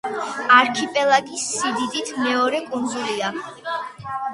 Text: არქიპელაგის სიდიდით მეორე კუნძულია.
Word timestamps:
არქიპელაგის 0.59 1.45
სიდიდით 1.59 2.13
მეორე 2.25 2.67
კუნძულია. 2.75 3.35